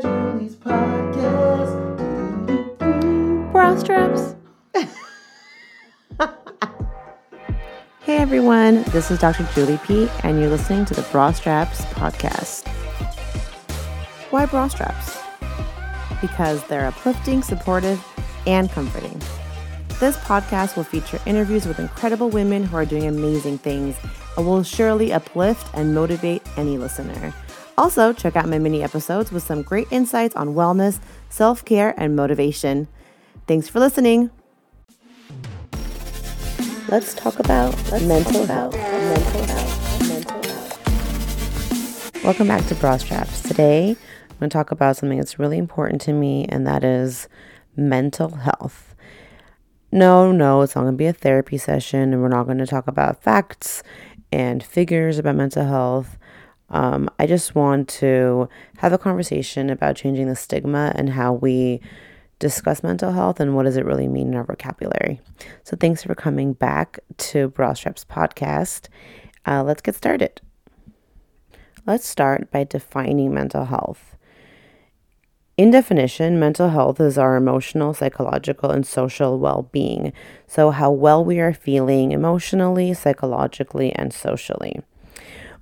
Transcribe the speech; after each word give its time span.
Julie's 0.00 0.56
podcast. 0.56 1.72
Bra 3.52 3.76
straps. 3.78 4.34
hey 8.02 8.16
everyone, 8.18 8.82
this 8.84 9.10
is 9.10 9.18
Dr. 9.18 9.48
Julie 9.54 9.80
P, 9.86 10.08
and 10.22 10.38
you're 10.38 10.50
listening 10.50 10.84
to 10.86 10.94
the 10.94 11.02
Bra 11.12 11.32
Straps 11.32 11.84
podcast. 11.86 12.68
Why 14.30 14.44
bra 14.44 14.68
straps? 14.68 15.18
Because 16.20 16.62
they're 16.66 16.86
uplifting, 16.86 17.42
supportive, 17.42 18.04
and 18.46 18.70
comforting. 18.70 19.18
This 19.98 20.18
podcast 20.18 20.76
will 20.76 20.84
feature 20.84 21.18
interviews 21.24 21.66
with 21.66 21.78
incredible 21.78 22.28
women 22.28 22.64
who 22.64 22.76
are 22.76 22.84
doing 22.84 23.06
amazing 23.06 23.56
things 23.58 23.96
and 24.36 24.46
will 24.46 24.62
surely 24.62 25.14
uplift 25.14 25.66
and 25.72 25.94
motivate 25.94 26.42
any 26.58 26.76
listener. 26.76 27.32
Also, 27.78 28.10
check 28.14 28.36
out 28.36 28.48
my 28.48 28.58
mini 28.58 28.82
episodes 28.82 29.30
with 29.30 29.42
some 29.42 29.60
great 29.60 29.86
insights 29.90 30.34
on 30.34 30.54
wellness, 30.54 30.98
self 31.28 31.62
care, 31.62 31.92
and 31.98 32.16
motivation. 32.16 32.88
Thanks 33.46 33.68
for 33.68 33.80
listening. 33.80 34.30
Let's 36.88 37.12
talk 37.12 37.38
about 37.38 37.74
Let's 37.90 38.04
mental 38.04 38.46
health. 38.46 38.74
Mental 38.74 39.44
health. 39.44 40.08
Mental 40.08 40.42
health. 40.42 42.24
Welcome 42.24 42.48
back 42.48 42.64
to 42.68 42.74
Bra 42.76 42.96
Straps. 42.96 43.42
Today, 43.42 43.90
I'm 43.90 44.38
going 44.38 44.48
to 44.48 44.54
talk 44.54 44.70
about 44.70 44.96
something 44.96 45.18
that's 45.18 45.38
really 45.38 45.58
important 45.58 46.00
to 46.02 46.14
me, 46.14 46.46
and 46.48 46.66
that 46.66 46.82
is 46.82 47.28
mental 47.76 48.36
health. 48.36 48.94
No, 49.92 50.32
no, 50.32 50.62
it's 50.62 50.74
not 50.74 50.82
going 50.82 50.94
to 50.94 50.98
be 50.98 51.06
a 51.06 51.12
therapy 51.12 51.58
session, 51.58 52.14
and 52.14 52.22
we're 52.22 52.28
not 52.28 52.44
going 52.44 52.56
to 52.56 52.66
talk 52.66 52.86
about 52.86 53.22
facts 53.22 53.82
and 54.32 54.62
figures 54.62 55.18
about 55.18 55.36
mental 55.36 55.66
health. 55.66 56.16
Um, 56.70 57.08
I 57.18 57.26
just 57.26 57.54
want 57.54 57.88
to 58.00 58.48
have 58.78 58.92
a 58.92 58.98
conversation 58.98 59.70
about 59.70 59.96
changing 59.96 60.28
the 60.28 60.36
stigma 60.36 60.92
and 60.96 61.10
how 61.10 61.32
we 61.32 61.80
discuss 62.38 62.82
mental 62.82 63.12
health 63.12 63.40
and 63.40 63.54
what 63.54 63.62
does 63.62 63.76
it 63.76 63.84
really 63.84 64.08
mean 64.08 64.28
in 64.28 64.34
our 64.34 64.44
vocabulary. 64.44 65.20
So, 65.64 65.76
thanks 65.76 66.02
for 66.02 66.14
coming 66.14 66.52
back 66.52 66.98
to 67.18 67.48
Bra 67.48 67.72
Straps 67.72 68.04
podcast. 68.04 68.88
Uh, 69.46 69.62
let's 69.62 69.82
get 69.82 69.94
started. 69.94 70.40
Let's 71.86 72.06
start 72.06 72.50
by 72.50 72.64
defining 72.64 73.32
mental 73.32 73.66
health. 73.66 74.16
In 75.56 75.70
definition, 75.70 76.38
mental 76.38 76.68
health 76.68 77.00
is 77.00 77.16
our 77.16 77.36
emotional, 77.36 77.94
psychological, 77.94 78.70
and 78.70 78.86
social 78.86 79.38
well 79.38 79.70
being. 79.72 80.12
So, 80.46 80.70
how 80.70 80.90
well 80.90 81.24
we 81.24 81.38
are 81.40 81.54
feeling 81.54 82.12
emotionally, 82.12 82.92
psychologically, 82.92 83.92
and 83.92 84.12
socially. 84.12 84.82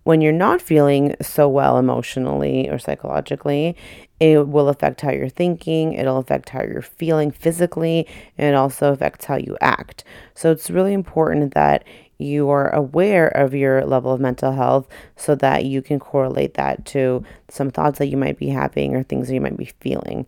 When 0.04 0.20
you're 0.20 0.32
not 0.32 0.62
feeling 0.62 1.16
so 1.20 1.48
well 1.48 1.78
emotionally 1.78 2.68
or 2.68 2.78
psychologically, 2.78 3.76
it 4.20 4.48
will 4.48 4.68
affect 4.68 5.00
how 5.00 5.10
you're 5.10 5.28
thinking, 5.28 5.94
it'll 5.94 6.18
affect 6.18 6.50
how 6.50 6.62
you're 6.62 6.82
feeling 6.82 7.30
physically, 7.30 8.06
and 8.38 8.48
it 8.48 8.54
also 8.54 8.92
affects 8.92 9.24
how 9.24 9.36
you 9.36 9.56
act. 9.60 10.04
So, 10.34 10.50
it's 10.50 10.70
really 10.70 10.92
important 10.92 11.54
that 11.54 11.84
you 12.18 12.48
are 12.50 12.72
aware 12.74 13.28
of 13.28 13.54
your 13.54 13.84
level 13.84 14.12
of 14.12 14.20
mental 14.20 14.52
health 14.52 14.86
so 15.16 15.34
that 15.36 15.64
you 15.64 15.82
can 15.82 15.98
correlate 15.98 16.54
that 16.54 16.84
to 16.86 17.24
some 17.48 17.70
thoughts 17.70 17.98
that 17.98 18.06
you 18.06 18.16
might 18.16 18.38
be 18.38 18.48
having 18.48 18.94
or 18.94 19.02
things 19.02 19.28
that 19.28 19.34
you 19.34 19.40
might 19.40 19.56
be 19.56 19.72
feeling. 19.80 20.26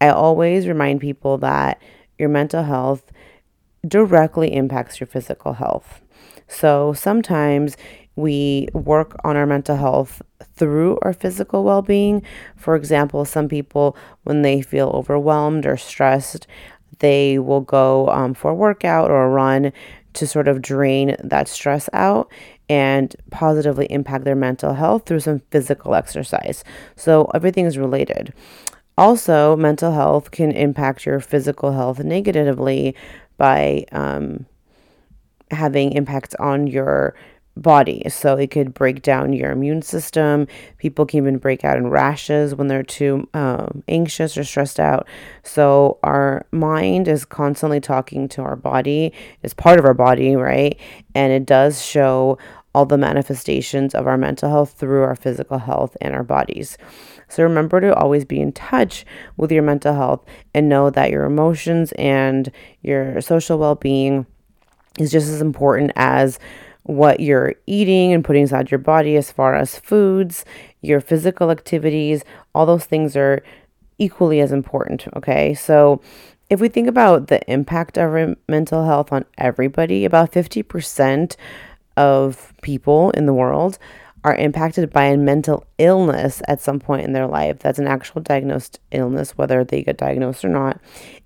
I 0.00 0.08
always 0.08 0.66
remind 0.66 1.00
people 1.00 1.36
that 1.38 1.80
your 2.18 2.30
mental 2.30 2.62
health 2.62 3.12
directly 3.86 4.54
impacts 4.54 4.98
your 4.98 5.06
physical 5.06 5.54
health. 5.54 6.00
So 6.48 6.92
sometimes 6.92 7.76
we 8.20 8.68
work 8.72 9.16
on 9.24 9.36
our 9.36 9.46
mental 9.46 9.76
health 9.76 10.22
through 10.54 10.98
our 11.02 11.12
physical 11.12 11.64
well 11.64 11.82
being. 11.82 12.22
For 12.56 12.76
example, 12.76 13.24
some 13.24 13.48
people, 13.48 13.96
when 14.24 14.42
they 14.42 14.62
feel 14.62 14.88
overwhelmed 14.88 15.66
or 15.66 15.76
stressed, 15.76 16.46
they 17.00 17.38
will 17.38 17.62
go 17.62 18.08
um, 18.08 18.34
for 18.34 18.50
a 18.50 18.54
workout 18.54 19.10
or 19.10 19.24
a 19.24 19.28
run 19.28 19.72
to 20.12 20.26
sort 20.26 20.48
of 20.48 20.60
drain 20.60 21.16
that 21.22 21.48
stress 21.48 21.88
out 21.92 22.30
and 22.68 23.16
positively 23.30 23.86
impact 23.90 24.24
their 24.24 24.36
mental 24.36 24.74
health 24.74 25.06
through 25.06 25.20
some 25.20 25.40
physical 25.50 25.94
exercise. 25.94 26.64
So 26.96 27.30
everything 27.34 27.66
is 27.66 27.78
related. 27.78 28.32
Also, 28.98 29.56
mental 29.56 29.92
health 29.92 30.30
can 30.30 30.52
impact 30.52 31.06
your 31.06 31.20
physical 31.20 31.72
health 31.72 32.00
negatively 32.00 32.94
by 33.38 33.86
um, 33.92 34.46
having 35.50 35.92
impacts 35.92 36.34
on 36.34 36.66
your 36.66 37.14
body. 37.56 38.02
So 38.08 38.36
it 38.36 38.50
could 38.50 38.72
break 38.74 39.02
down 39.02 39.32
your 39.32 39.50
immune 39.50 39.82
system. 39.82 40.46
People 40.78 41.06
can 41.06 41.18
even 41.18 41.38
break 41.38 41.64
out 41.64 41.76
in 41.76 41.88
rashes 41.88 42.54
when 42.54 42.68
they're 42.68 42.82
too 42.82 43.28
um, 43.34 43.82
anxious 43.88 44.36
or 44.38 44.44
stressed 44.44 44.80
out. 44.80 45.06
So 45.42 45.98
our 46.02 46.46
mind 46.52 47.08
is 47.08 47.24
constantly 47.24 47.80
talking 47.80 48.28
to 48.28 48.42
our 48.42 48.56
body, 48.56 49.12
it's 49.42 49.54
part 49.54 49.78
of 49.78 49.84
our 49.84 49.94
body, 49.94 50.36
right? 50.36 50.78
And 51.14 51.32
it 51.32 51.46
does 51.46 51.84
show 51.84 52.38
all 52.74 52.86
the 52.86 52.98
manifestations 52.98 53.94
of 53.94 54.06
our 54.06 54.16
mental 54.16 54.48
health 54.48 54.72
through 54.72 55.02
our 55.02 55.16
physical 55.16 55.58
health 55.58 55.96
and 56.00 56.14
our 56.14 56.22
bodies. 56.22 56.78
So 57.28 57.42
remember 57.42 57.80
to 57.80 57.94
always 57.94 58.24
be 58.24 58.40
in 58.40 58.52
touch 58.52 59.04
with 59.36 59.50
your 59.50 59.62
mental 59.62 59.94
health 59.94 60.24
and 60.54 60.68
know 60.68 60.90
that 60.90 61.10
your 61.10 61.24
emotions 61.24 61.92
and 61.92 62.50
your 62.82 63.20
social 63.20 63.58
well 63.58 63.74
being 63.74 64.26
is 64.98 65.10
just 65.10 65.28
as 65.28 65.40
important 65.40 65.92
as 65.96 66.38
what 66.84 67.20
you're 67.20 67.54
eating 67.66 68.12
and 68.12 68.24
putting 68.24 68.42
inside 68.42 68.70
your 68.70 68.78
body 68.78 69.16
as 69.16 69.30
far 69.30 69.54
as 69.54 69.78
foods, 69.78 70.44
your 70.80 71.00
physical 71.00 71.50
activities, 71.50 72.24
all 72.54 72.66
those 72.66 72.84
things 72.84 73.16
are 73.16 73.42
equally 73.98 74.40
as 74.40 74.52
important. 74.52 75.06
Okay. 75.16 75.54
So, 75.54 76.00
if 76.48 76.60
we 76.60 76.68
think 76.68 76.88
about 76.88 77.28
the 77.28 77.40
impact 77.48 77.96
of 77.96 78.36
mental 78.48 78.84
health 78.84 79.12
on 79.12 79.24
everybody, 79.38 80.04
about 80.04 80.32
50% 80.32 81.36
of 81.96 82.52
people 82.60 83.10
in 83.10 83.26
the 83.26 83.32
world 83.32 83.78
are 84.24 84.34
impacted 84.34 84.90
by 84.90 85.04
a 85.04 85.16
mental 85.16 85.64
illness 85.78 86.42
at 86.48 86.60
some 86.60 86.78
point 86.78 87.04
in 87.04 87.12
their 87.12 87.26
life. 87.26 87.60
That's 87.60 87.78
an 87.78 87.86
actual 87.86 88.20
diagnosed 88.20 88.80
illness, 88.90 89.38
whether 89.38 89.64
they 89.64 89.82
get 89.82 89.96
diagnosed 89.96 90.44
or 90.44 90.48
not. 90.48 90.80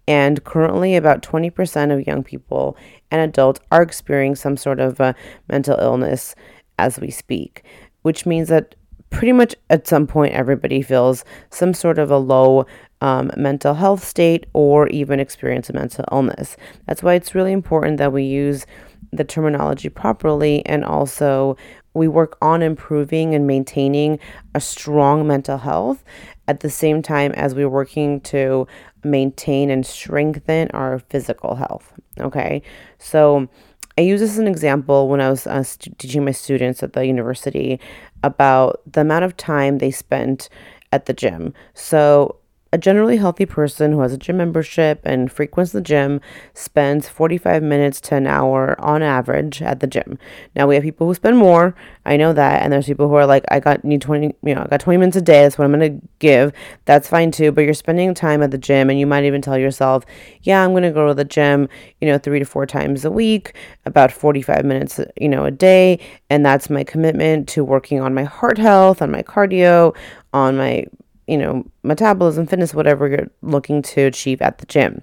And 0.07 0.45
currently, 0.45 0.97
about 0.97 1.23
20% 1.23 1.93
of 1.93 2.07
young 2.07 2.23
people 2.23 2.77
and 3.11 3.21
adults 3.21 3.61
are 3.73 3.83
experiencing 3.83 4.41
some 4.41 4.57
sort 4.57 4.81
of 4.81 5.01
a 5.01 5.15
mental 5.49 5.79
illness 5.79 6.35
as 6.79 6.99
we 6.99 7.11
speak, 7.11 7.65
which 8.03 8.27
means 8.27 8.49
that 8.49 8.75
pretty 9.11 9.33
much 9.33 9.55
at 9.71 9.87
some 9.87 10.07
point 10.07 10.35
everybody 10.35 10.83
feels 10.83 11.25
some 11.51 11.73
sort 11.73 11.99
of 11.99 12.11
a 12.11 12.19
low 12.19 12.67
um, 13.01 13.31
mental 13.37 13.75
health 13.75 14.05
state 14.05 14.47
or 14.53 14.89
even 14.89 15.21
experience 15.21 15.71
a 15.71 15.73
mental 15.73 16.05
illness. 16.11 16.57
That's 16.87 17.03
why 17.03 17.15
it's 17.15 17.35
really 17.35 17.53
important 17.53 17.99
that 17.99 18.13
we 18.13 18.25
use 18.25 18.67
the 19.13 19.25
terminology 19.25 19.89
properly 19.89 20.67
and 20.67 20.85
also 20.85 21.57
we 21.95 22.09
work 22.09 22.37
on 22.43 22.61
improving 22.61 23.35
and 23.35 23.47
maintaining 23.47 24.19
a 24.55 24.61
strong 24.61 25.27
mental 25.27 25.59
health 25.59 26.03
at 26.49 26.61
the 26.61 26.71
same 26.71 27.03
time 27.03 27.33
as 27.33 27.55
we're 27.55 27.69
working 27.69 28.21
to 28.21 28.67
maintain 29.03 29.71
and 29.71 29.85
strengthen 29.87 30.71
our 30.73 30.99
physical 30.99 31.55
health. 31.55 31.93
Okay, 32.21 32.63
so 32.99 33.49
I 33.97 34.03
use 34.03 34.21
this 34.21 34.33
as 34.33 34.39
an 34.39 34.49
example 34.49 35.09
when 35.09 35.21
I 35.21 35.31
was 35.31 35.47
uh, 35.47 35.63
st- 35.63 35.99
teaching 35.99 36.25
my 36.25 36.33
students 36.33 36.83
at 36.83 36.93
the 36.93 37.07
university 37.07 37.81
about 38.23 38.81
the 38.91 39.03
amount 39.03 39.25
of 39.25 39.37
time 39.37 39.79
they 39.79 39.91
spent 39.91 40.49
at 40.93 41.07
the 41.07 41.13
gym. 41.13 41.55
So 41.75 42.37
a 42.75 42.79
generally 42.79 43.19
healthy 43.19 43.47
person 43.47 43.93
who 43.93 44.01
has 44.01 44.13
a 44.13 44.19
gym 44.19 44.37
membership 44.37 45.01
and 45.05 45.31
frequents 45.31 45.71
the 45.71 45.81
gym 45.81 46.21
spends 46.55 47.09
45 47.09 47.63
minutes 47.63 48.01
to 48.01 48.17
an 48.17 48.27
hour 48.27 48.75
on 48.81 49.01
average 49.01 49.63
at 49.63 49.79
the 49.79 49.87
gym. 49.87 50.19
Now 50.57 50.67
we 50.67 50.75
have 50.75 50.83
people 50.83 51.07
who 51.07 51.15
spend 51.15 51.39
more, 51.39 51.77
I 52.05 52.17
know 52.17 52.33
that, 52.33 52.63
and 52.63 52.73
there's 52.73 52.87
people 52.87 53.09
who 53.09 53.15
are 53.15 53.27
like, 53.27 53.45
I 53.49 53.61
got 53.61 53.85
need 53.85 54.03
20, 54.03 54.35
you 54.43 54.57
know, 54.57 54.63
I 54.63 54.67
got 54.67 54.81
20 54.81 54.97
minutes 54.97 55.17
a 55.17 55.23
day, 55.23 55.43
that's 55.43 55.57
what 55.57 55.67
I'm 55.67 55.71
gonna 55.71 56.01
give. 56.19 56.53
That's 56.85 57.09
fine 57.09 57.31
too, 57.31 57.53
but 57.53 57.61
you're 57.61 57.75
spending 57.75 58.13
time 58.13 58.43
at 58.43 58.51
the 58.51 58.59
gym 58.59 58.91
and 58.91 58.99
you 58.99 59.07
might 59.07 59.23
even 59.23 59.41
tell 59.41 59.57
yourself, 59.57 60.05
yeah, 60.43 60.65
I'm 60.65 60.75
gonna 60.75 60.91
go 60.91 61.07
to 61.07 61.15
the 61.15 61.25
gym, 61.25 61.69
you 62.01 62.09
know, 62.09 62.19
three 62.19 62.41
to 62.41 62.45
four 62.45 62.67
times 62.67 63.05
a 63.05 63.11
week, 63.11 63.55
about 63.87 64.11
45 64.11 64.65
minutes, 64.65 64.99
you 65.17 65.29
know, 65.29 65.45
a 65.45 65.53
day, 65.53 66.01
and 66.29 66.45
that's 66.45 66.69
my 66.69 66.83
commitment 66.83 67.47
to 67.51 67.63
working 67.63 68.01
on 68.01 68.15
my 68.15 68.25
heart 68.25 68.59
health, 68.59 69.01
on 69.01 69.13
my 69.13 69.23
cardio, 69.23 69.95
on 70.33 70.57
my 70.57 70.85
you 71.27 71.39
know, 71.39 71.65
metabolism, 71.83 72.47
fitness, 72.47 72.75
whatever 72.75 73.09
you're 73.09 73.31
looking 73.43 73.83
to 73.83 74.03
achieve 74.03 74.43
at 74.43 74.59
the 74.59 74.67
gym. 74.67 75.03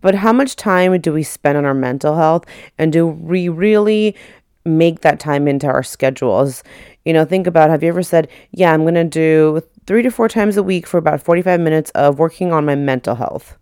But 0.00 0.14
how 0.14 0.32
much 0.32 0.56
time 0.56 1.00
do 1.00 1.12
we 1.12 1.22
spend 1.22 1.58
on 1.58 1.64
our 1.64 1.74
mental 1.74 2.16
health? 2.16 2.44
And 2.78 2.92
do 2.92 3.06
we 3.06 3.48
really 3.48 4.14
make 4.64 5.00
that 5.00 5.18
time 5.18 5.48
into 5.48 5.66
our 5.66 5.82
schedules? 5.82 6.62
You 7.04 7.12
know, 7.12 7.24
think 7.24 7.46
about 7.46 7.70
have 7.70 7.82
you 7.82 7.88
ever 7.88 8.02
said, 8.02 8.28
Yeah, 8.52 8.72
I'm 8.72 8.82
going 8.82 8.94
to 8.94 9.04
do 9.04 9.62
three 9.86 10.02
to 10.02 10.10
four 10.10 10.28
times 10.28 10.56
a 10.56 10.62
week 10.62 10.86
for 10.86 10.98
about 10.98 11.22
45 11.22 11.60
minutes 11.60 11.90
of 11.92 12.18
working 12.18 12.52
on 12.52 12.64
my 12.64 12.74
mental 12.74 13.14
health? 13.14 13.56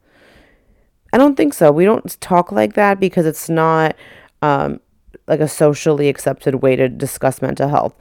I 1.13 1.17
don't 1.17 1.37
think 1.37 1.55
so. 1.55 1.71
We 1.71 1.85
don't 1.85 2.21
talk 2.21 2.51
like 2.51 2.75
that 2.75 2.99
because 2.99 3.25
it's 3.25 3.49
not 3.49 3.95
um, 4.43 4.81
like 5.27 5.41
a 5.41 5.49
socially 5.49 6.09
accepted 6.09 6.57
way 6.57 6.77
to 6.77 6.89
discuss 6.89 7.41
mental 7.41 7.69
health. 7.69 7.95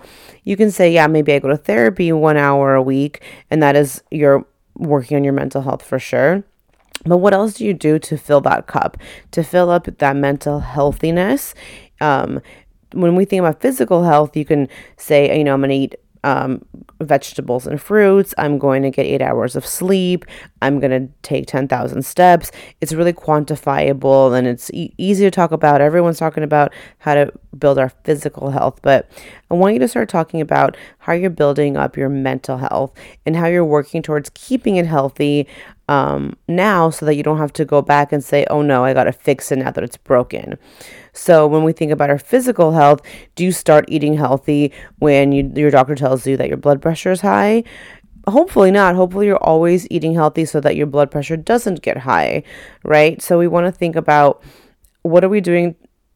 You 0.44 0.58
can 0.58 0.72
say, 0.72 0.92
yeah, 0.92 1.08
maybe 1.08 1.34
I 1.34 1.40
go 1.40 1.48
to 1.48 1.58
therapy 1.58 2.12
one 2.12 2.38
hour 2.38 2.76
a 2.76 2.82
week, 2.82 3.22
and 3.50 3.62
that 3.64 3.76
is 3.76 4.04
you're 4.12 4.46
working 4.76 5.18
on 5.18 5.24
your 5.24 5.34
mental 5.34 5.62
health 5.62 5.84
for 5.84 6.00
sure. 6.00 6.44
But 7.06 7.18
what 7.18 7.34
else 7.34 7.56
do 7.56 7.66
you 7.66 7.74
do 7.74 8.00
to 8.00 8.18
fill 8.18 8.42
that 8.42 8.68
cup, 8.68 8.98
to 9.32 9.44
fill 9.44 9.70
up 9.70 9.86
that 9.86 10.16
mental 10.16 10.60
healthiness? 10.60 11.54
Um, 12.00 12.42
when 12.94 13.16
we 13.16 13.26
think 13.26 13.40
about 13.40 13.62
physical 13.62 14.04
health, 14.04 14.38
you 14.38 14.46
can 14.46 14.70
say, 14.98 15.38
you 15.38 15.44
know, 15.44 15.54
I'm 15.54 15.62
going 15.62 15.70
to 15.70 15.76
eat 15.76 15.96
um, 16.24 16.64
vegetables 17.02 17.68
and 17.68 17.82
fruits. 17.82 18.34
I'm 18.38 18.58
going 18.58 18.84
to 18.84 18.90
get 18.90 19.06
eight 19.06 19.22
hours 19.22 19.56
of 19.56 19.66
sleep. 19.66 20.26
I'm 20.62 20.80
going 20.80 20.92
to 20.92 21.14
take 21.22 21.48
10,000 21.48 22.06
steps. 22.06 22.52
It's 22.82 22.94
really 22.94 23.14
quantifiable 23.14 24.38
and 24.38 24.48
it's 24.48 24.72
e- 24.72 24.94
easy 24.98 25.26
to 25.26 25.32
talk 25.32 25.52
about. 25.52 25.82
Everyone's 25.82 26.20
talking 26.20 26.44
about 26.44 26.74
how 27.00 27.16
to 27.16 27.32
build 27.58 27.78
our 27.78 27.90
physical 28.04 28.50
health, 28.50 28.80
but 28.82 29.10
I 29.52 29.56
want 29.56 29.74
you 29.74 29.80
to 29.80 29.88
start 29.88 30.10
talking 30.10 30.42
about 30.42 30.78
how 31.00 31.14
you're 31.14 31.30
building 31.30 31.78
up 31.78 31.98
your 31.98 32.10
mental 32.10 32.58
health 32.58 32.94
and 33.26 33.36
how 33.36 33.48
you're 33.48 33.66
working 33.66 34.02
towards 34.02 34.30
keeping 34.34 34.78
it 34.78 34.86
healthy 34.86 35.48
um, 35.90 36.36
now 36.48 36.90
so 36.90 37.06
that 37.06 37.16
you 37.16 37.24
don't 37.24 37.38
have 37.38 37.54
to 37.54 37.66
go 37.66 37.82
back 37.82 38.12
and 38.12 38.24
say, 38.24 38.46
oh 38.50 38.62
no, 38.62 38.84
I 38.86 38.94
got 38.94 39.04
to 39.06 39.12
fix 39.12 39.52
it 39.52 39.58
now 39.58 39.72
that 39.72 39.84
it's 39.84 39.98
broken. 39.98 40.58
So 41.12 41.46
when 41.46 41.64
we 41.64 41.74
think 41.74 41.92
about 41.92 42.10
our 42.10 42.18
physical 42.18 42.72
health, 42.72 43.02
do 43.36 43.44
you 43.44 43.52
start 43.52 43.86
eating 43.88 44.16
healthy 44.16 44.72
when 45.00 45.32
you, 45.32 45.52
your 45.56 45.72
doctor 45.72 45.96
tells 45.96 46.26
you 46.26 46.38
that 46.38 46.48
your 46.48 46.58
blood 46.58 46.82
pressure 46.82 47.12
is 47.12 47.22
high? 47.22 47.64
Hopefully 48.28 48.72
not. 48.72 48.96
Hopefully 48.96 49.26
you're 49.26 49.38
always 49.38 49.86
eating 49.92 50.14
healthy 50.14 50.46
so 50.46 50.62
that 50.62 50.78
your 50.78 50.88
blood 50.88 51.12
pressure 51.12 51.36
doesn't 51.36 51.82
get 51.82 51.98
high, 51.98 52.44
right? 52.84 53.22
So 53.22 53.38
we 53.38 53.48
want 53.48 53.68
to 53.68 53.72
think 53.72 53.98
about 53.98 54.42
what 55.02 55.24
are 55.26 55.30
we 55.30 55.42
doing 55.42 55.76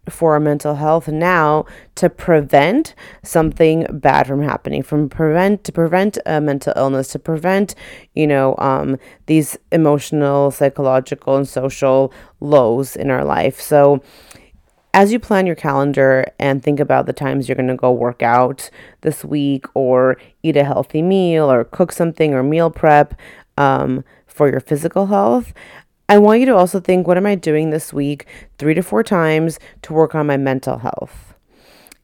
for 0.10 0.34
our 0.34 0.40
mental 0.40 0.76
health 0.76 1.08
now 1.08 1.66
to 1.96 2.10
prevent 2.10 2.94
something 3.24 3.86
bad 3.92 4.28
from 4.28 4.42
happening 4.42 4.84
from 4.84 5.10
prevent 5.10 5.64
to 5.64 5.72
prevent 5.72 6.18
a 6.26 6.40
mental 6.40 6.74
illness 6.76 7.10
to 7.10 7.20
prevent 7.20 7.76
you 8.14 8.28
know 8.28 8.56
um, 8.58 8.98
these 9.26 9.58
emotional 9.72 10.52
psychological 10.52 11.36
and 11.36 11.48
social 11.48 12.12
lows 12.40 12.96
in 12.96 13.10
our 13.10 13.26
life. 13.26 13.60
So 13.60 14.02
as 14.94 15.12
you 15.12 15.20
plan 15.20 15.46
your 15.46 15.56
calendar 15.56 16.26
and 16.40 16.64
think 16.64 16.80
about 16.80 17.06
the 17.06 17.14
times 17.14 17.48
you're 17.48 17.56
going 17.56 17.68
to 17.68 17.76
go 17.76 17.92
work 17.92 18.24
out 18.24 18.70
this 19.02 19.24
week 19.24 19.66
or 19.76 20.18
eat 20.42 20.58
a 20.58 20.64
healthy 20.64 21.02
meal 21.02 21.52
or 21.52 21.64
cook 21.64 21.92
something 21.92 22.34
or 22.34 22.42
meal 22.42 22.72
prep 22.72 23.14
um, 23.58 24.04
for 24.26 24.50
your 24.50 24.60
physical 24.60 25.08
health 25.08 25.54
I 26.10 26.18
want 26.18 26.40
you 26.40 26.46
to 26.48 26.56
also 26.56 26.80
think 26.80 27.06
what 27.06 27.18
am 27.18 27.26
I 27.26 27.36
doing 27.36 27.70
this 27.70 27.92
week, 27.92 28.28
three 28.58 28.74
to 28.74 28.82
four 28.82 29.04
times, 29.04 29.60
to 29.82 29.94
work 29.94 30.16
on 30.16 30.26
my 30.26 30.38
mental 30.38 30.78
health? 30.78 31.34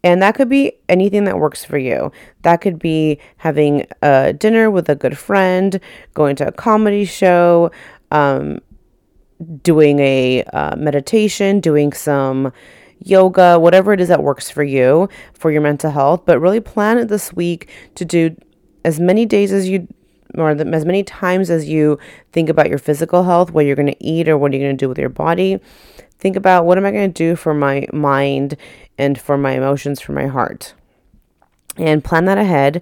And 0.03 0.21
that 0.21 0.35
could 0.35 0.49
be 0.49 0.73
anything 0.89 1.23
that 1.23 1.39
works 1.39 1.63
for 1.63 1.77
you. 1.77 2.11
That 2.41 2.57
could 2.57 2.77
be 2.77 3.19
having 3.37 3.87
a 4.01 4.33
dinner 4.33 4.69
with 4.69 4.89
a 4.89 4.95
good 4.95 5.17
friend, 5.17 5.79
going 6.13 6.35
to 6.37 6.47
a 6.47 6.51
comedy 6.51 7.05
show, 7.05 7.71
um, 8.11 8.59
doing 9.61 9.99
a 9.99 10.43
uh, 10.51 10.75
meditation, 10.75 11.61
doing 11.61 11.93
some 11.93 12.51
yoga, 12.99 13.57
whatever 13.57 13.93
it 13.93 14.01
is 14.01 14.09
that 14.09 14.23
works 14.23 14.49
for 14.49 14.63
you 14.63 15.07
for 15.33 15.51
your 15.51 15.61
mental 15.61 15.91
health. 15.91 16.23
But 16.25 16.39
really 16.39 16.59
plan 16.59 16.97
it 16.97 17.07
this 17.07 17.31
week 17.31 17.69
to 17.95 18.03
do 18.03 18.35
as 18.83 18.99
many 18.99 19.25
days 19.25 19.53
as 19.53 19.69
you 19.69 19.87
or 20.37 20.51
as 20.51 20.85
many 20.85 21.03
times 21.03 21.49
as 21.49 21.67
you 21.67 21.99
think 22.31 22.49
about 22.49 22.69
your 22.69 22.77
physical 22.77 23.23
health, 23.23 23.51
what 23.51 23.65
you're 23.65 23.75
going 23.75 23.87
to 23.87 24.03
eat 24.03 24.27
or 24.27 24.37
what 24.37 24.51
are 24.51 24.55
you 24.55 24.63
going 24.63 24.77
to 24.77 24.85
do 24.85 24.89
with 24.89 24.97
your 24.97 25.09
body, 25.09 25.59
think 26.19 26.35
about 26.35 26.65
what 26.65 26.77
am 26.77 26.85
I 26.85 26.91
going 26.91 27.11
to 27.11 27.23
do 27.23 27.35
for 27.35 27.53
my 27.53 27.87
mind 27.91 28.55
and 28.97 29.19
for 29.19 29.37
my 29.37 29.51
emotions, 29.51 29.99
for 29.99 30.13
my 30.13 30.27
heart. 30.27 30.73
And 31.77 32.03
plan 32.03 32.25
that 32.25 32.37
ahead. 32.37 32.81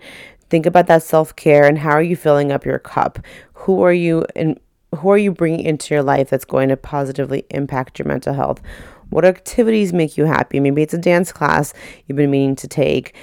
Think 0.49 0.65
about 0.65 0.87
that 0.87 1.03
self-care 1.03 1.65
and 1.65 1.77
how 1.77 1.91
are 1.91 2.03
you 2.03 2.15
filling 2.15 2.51
up 2.51 2.65
your 2.65 2.79
cup? 2.79 3.19
Who 3.53 3.81
are 3.81 3.93
you 3.93 4.25
and 4.35 4.59
who 4.97 5.09
are 5.09 5.17
you 5.17 5.31
bringing 5.31 5.65
into 5.65 5.93
your 5.93 6.03
life 6.03 6.29
that's 6.29 6.43
going 6.43 6.67
to 6.69 6.75
positively 6.75 7.45
impact 7.51 7.97
your 7.97 8.07
mental 8.07 8.33
health? 8.33 8.61
What 9.09 9.23
activities 9.23 9.93
make 9.93 10.17
you 10.17 10.25
happy? 10.25 10.59
Maybe 10.59 10.81
it's 10.81 10.93
a 10.93 10.97
dance 10.97 11.31
class 11.31 11.73
you've 12.05 12.17
been 12.17 12.31
meaning 12.31 12.55
to 12.57 12.67
take 12.67 13.15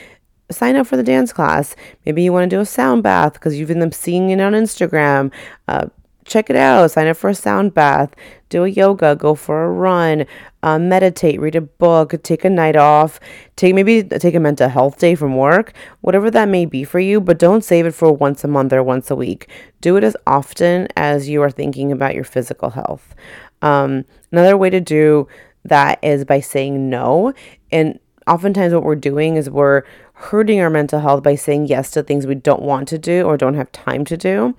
sign 0.50 0.76
up 0.76 0.86
for 0.86 0.96
the 0.96 1.02
dance 1.02 1.32
class. 1.32 1.76
Maybe 2.06 2.22
you 2.22 2.32
want 2.32 2.50
to 2.50 2.56
do 2.56 2.60
a 2.60 2.66
sound 2.66 3.02
bath 3.02 3.34
because 3.34 3.58
you've 3.58 3.68
been 3.68 3.92
seeing 3.92 4.30
it 4.30 4.40
on 4.40 4.52
Instagram. 4.52 5.32
Uh, 5.66 5.86
check 6.24 6.50
it 6.50 6.56
out. 6.56 6.90
Sign 6.90 7.08
up 7.08 7.16
for 7.16 7.30
a 7.30 7.34
sound 7.34 7.74
bath. 7.74 8.14
Do 8.48 8.64
a 8.64 8.68
yoga. 8.68 9.16
Go 9.16 9.34
for 9.34 9.64
a 9.64 9.70
run. 9.70 10.26
Uh, 10.62 10.78
meditate. 10.78 11.40
Read 11.40 11.56
a 11.56 11.60
book. 11.60 12.22
Take 12.22 12.44
a 12.44 12.50
night 12.50 12.76
off. 12.76 13.18
Take 13.56 13.74
maybe 13.74 14.02
take 14.02 14.34
a 14.34 14.40
mental 14.40 14.68
health 14.68 14.98
day 14.98 15.14
from 15.14 15.36
work. 15.36 15.72
Whatever 16.00 16.30
that 16.30 16.48
may 16.48 16.64
be 16.64 16.84
for 16.84 17.00
you. 17.00 17.20
But 17.20 17.38
don't 17.38 17.64
save 17.64 17.86
it 17.86 17.94
for 17.94 18.12
once 18.12 18.44
a 18.44 18.48
month 18.48 18.72
or 18.72 18.82
once 18.82 19.10
a 19.10 19.16
week. 19.16 19.48
Do 19.80 19.96
it 19.96 20.04
as 20.04 20.16
often 20.26 20.88
as 20.96 21.28
you 21.28 21.42
are 21.42 21.50
thinking 21.50 21.90
about 21.92 22.14
your 22.14 22.24
physical 22.24 22.70
health. 22.70 23.14
Um, 23.62 24.04
another 24.30 24.56
way 24.56 24.70
to 24.70 24.80
do 24.80 25.28
that 25.64 25.98
is 26.02 26.24
by 26.24 26.40
saying 26.40 26.88
no. 26.88 27.32
And 27.70 27.98
oftentimes, 28.26 28.72
what 28.72 28.84
we're 28.84 28.94
doing 28.94 29.36
is 29.36 29.50
we're 29.50 29.82
hurting 30.18 30.60
our 30.60 30.68
mental 30.68 30.98
health 30.98 31.22
by 31.22 31.36
saying 31.36 31.66
yes 31.66 31.92
to 31.92 32.02
things 32.02 32.26
we 32.26 32.34
don't 32.34 32.60
want 32.60 32.88
to 32.88 32.98
do 32.98 33.22
or 33.22 33.36
don't 33.36 33.54
have 33.54 33.70
time 33.70 34.04
to 34.04 34.16
do. 34.16 34.52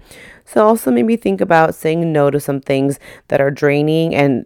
So, 0.45 0.65
also 0.65 0.89
maybe 0.89 1.17
think 1.17 1.41
about 1.41 1.75
saying 1.75 2.13
no 2.13 2.31
to 2.31 2.39
some 2.39 2.61
things 2.61 2.97
that 3.27 3.41
are 3.41 3.51
draining 3.51 4.15
and 4.15 4.45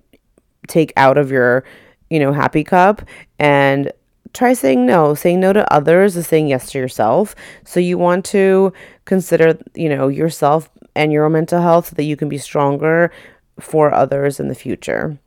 take 0.67 0.91
out 0.97 1.19
of 1.19 1.31
your, 1.31 1.63
you 2.09 2.19
know, 2.19 2.33
happy 2.33 2.63
cup 2.63 3.03
and 3.37 3.91
try 4.33 4.53
saying 4.53 4.87
no. 4.87 5.13
Saying 5.13 5.39
no 5.39 5.53
to 5.53 5.71
others 5.71 6.17
is 6.17 6.25
saying 6.25 6.47
yes 6.47 6.71
to 6.71 6.79
yourself. 6.79 7.35
So, 7.63 7.79
you 7.79 7.99
want 7.99 8.25
to 8.25 8.73
consider, 9.05 9.59
you 9.75 9.89
know, 9.89 10.07
yourself 10.07 10.67
and 10.95 11.11
your 11.11 11.29
mental 11.29 11.61
health 11.61 11.89
so 11.89 11.95
that 11.95 12.03
you 12.03 12.17
can 12.17 12.27
be 12.27 12.39
stronger 12.39 13.11
for 13.59 13.93
others 13.93 14.39
in 14.39 14.47
the 14.47 14.55
future. 14.55 15.19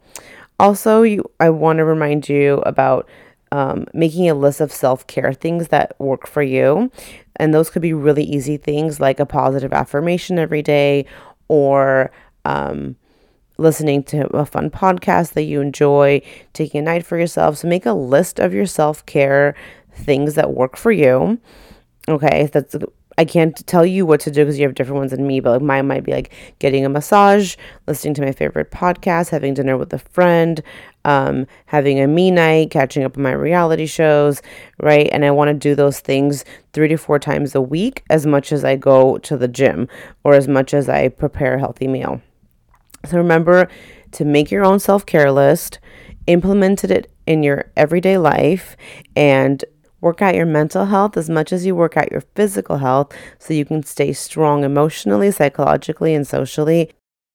Also, 0.59 1.03
you 1.03 1.31
I 1.39 1.51
want 1.51 1.77
to 1.79 1.85
remind 1.85 2.29
you 2.29 2.55
about 2.67 3.09
um, 3.53 3.87
making 3.93 4.29
a 4.29 4.35
list 4.35 4.61
of 4.61 4.73
self 4.73 5.07
care 5.07 5.33
things 5.33 5.69
that 5.69 5.99
work 5.99 6.27
for 6.27 6.43
you. 6.43 6.91
And 7.37 7.53
those 7.53 7.71
could 7.71 7.83
be 7.83 7.93
really 7.93 8.25
easy 8.25 8.57
things 8.57 9.01
like 9.01 9.21
a 9.21 9.27
positive 9.27 9.73
affirmation 9.73 10.39
every 10.39 10.63
day 10.63 11.07
or 11.49 12.11
um, 12.45 12.97
listening 13.59 14.03
to 14.05 14.27
a 14.37 14.47
fun 14.47 14.71
podcast 14.71 15.33
that 15.33 15.43
you 15.43 15.61
enjoy, 15.61 16.23
taking 16.53 16.81
a 16.81 16.83
night 16.83 17.05
for 17.05 17.19
yourself. 17.19 17.59
So 17.59 17.69
make 17.69 17.87
a 17.87 17.93
list 17.93 18.39
of 18.39 18.53
your 18.53 18.67
self 18.67 19.05
care 19.07 19.55
things 19.93 20.35
that 20.35 20.53
work 20.53 20.77
for 20.77 20.93
you. 20.93 21.39
Okay, 22.09 22.49
that's 22.53 22.77
I 23.19 23.25
can't 23.25 23.67
tell 23.67 23.87
you 23.87 24.05
what 24.05 24.21
to 24.21 24.31
do 24.31 24.45
because 24.45 24.59
you 24.59 24.67
have 24.67 24.75
different 24.75 24.99
ones 24.99 25.11
than 25.13 25.27
me, 25.27 25.41
but 25.41 25.53
like 25.53 25.63
mine 25.63 25.87
might 25.87 26.05
be 26.05 26.13
like 26.13 26.33
getting 26.59 26.85
a 26.85 26.89
massage, 26.89 27.57
listening 27.87 28.15
to 28.15 28.23
my 28.23 28.33
favorite 28.33 28.71
podcast, 28.71 29.31
having 29.31 29.55
dinner 29.55 29.77
with 29.79 29.93
a 29.95 29.99
friend, 29.99 30.63
um, 31.05 31.47
having 31.67 31.99
a 31.99 32.07
me 32.07 32.31
night, 32.31 32.71
catching 32.71 33.05
up 33.05 33.17
on 33.17 33.23
my 33.23 33.33
reality 33.33 33.87
shows, 33.87 34.43
right? 34.83 35.09
And 35.13 35.25
I 35.25 35.31
want 35.31 35.49
to 35.49 35.55
do 35.55 35.75
those 35.75 36.01
things 36.01 36.45
three 36.73 36.89
to 36.89 36.97
four 36.97 37.19
times 37.19 37.55
a 37.55 37.61
week 37.61 38.03
as 38.11 38.27
much 38.27 38.53
as 38.53 38.65
I 38.65 38.77
go 38.77 39.17
to 39.19 39.37
the 39.37 39.49
gym 39.49 39.89
or 40.23 40.35
as 40.35 40.47
much 40.47 40.75
as 40.75 40.89
I 40.89 41.09
prepare 41.09 41.55
a 41.55 41.61
healthy 41.61 41.89
meal. 41.89 42.21
So 43.07 43.17
remember 43.17 43.69
to 44.13 44.25
make 44.25 44.51
your 44.51 44.65
own 44.65 44.79
self 44.79 45.07
care 45.07 45.31
list, 45.33 45.79
implement 46.27 46.85
it 46.85 47.11
in 47.27 47.43
your 47.43 47.71
everyday 47.77 48.19
life, 48.19 48.77
and 49.15 49.65
Work 50.01 50.23
out 50.23 50.35
your 50.35 50.47
mental 50.47 50.87
health 50.87 51.17
as 51.17 51.31
much 51.31 51.53
as 51.53 51.65
you 51.65 51.75
work 51.75 51.97
out 51.97 52.13
your 52.13 52.23
physical 52.35 52.79
health 52.79 53.17
so 53.39 53.55
you 53.55 53.65
can 53.65 53.83
stay 53.83 54.13
strong 54.13 54.65
emotionally, 54.65 55.31
psychologically, 55.31 56.15
and 56.15 56.27
socially. 56.27 56.91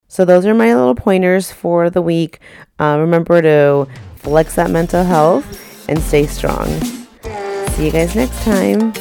So, 0.07 0.25
those 0.25 0.45
are 0.45 0.53
my 0.53 0.75
little 0.75 0.95
pointers 0.95 1.51
for 1.51 1.89
the 1.89 2.01
week. 2.01 2.39
Uh, 2.79 2.97
remember 2.99 3.41
to 3.41 3.87
flex 4.15 4.55
that 4.55 4.69
mental 4.69 5.03
health 5.03 5.89
and 5.89 5.99
stay 6.01 6.27
strong. 6.27 6.67
See 7.71 7.85
you 7.85 7.91
guys 7.91 8.15
next 8.15 8.41
time. 8.43 8.91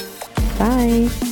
Bye. 0.59 1.30